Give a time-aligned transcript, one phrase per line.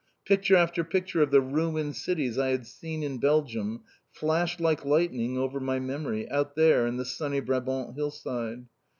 [0.25, 5.37] Picture after picture of the ruined cities I had seen in Belgium flashed like lightning
[5.37, 8.65] over my memory out there on the sunny Brabant hillside.